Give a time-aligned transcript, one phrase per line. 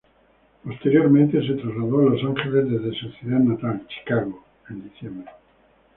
[0.63, 5.29] Posteriormente se trasladó a Los Ángeles desde su ciudad natal, Chicago, en diciembre.